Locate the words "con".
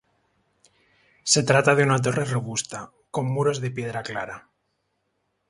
3.11-3.31